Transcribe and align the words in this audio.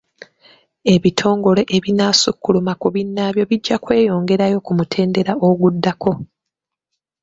Ebitongole 0.93 1.61
ebinaasukkuluma 1.77 2.73
ku 2.81 2.87
binnaabyo 2.93 3.43
bijja 3.49 3.75
kweyongerayo 3.83 4.57
ku 4.65 4.71
mutendera 4.77 5.33
oguddako. 5.47 6.11